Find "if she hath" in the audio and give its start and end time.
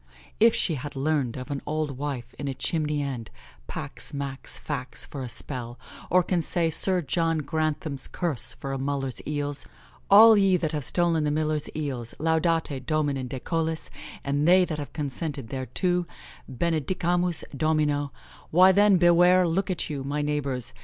0.39-0.95